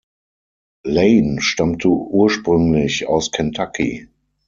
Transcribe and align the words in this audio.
Lane 0.83 1.41
stammte 1.41 1.89
ursprünglich 1.89 3.05
aus 3.07 3.29
Kentucky. 3.29 4.07